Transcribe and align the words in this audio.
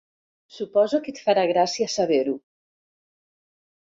Suposo 0.55 1.01
que 1.03 1.13
et 1.15 1.21
farà 1.27 1.43
gràcia 1.53 1.91
saber-ho. 1.99 2.37